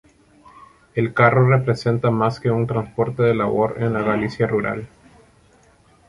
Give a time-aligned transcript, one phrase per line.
[0.95, 4.87] El carro representa más que un transporte de labor en la Galicia rural.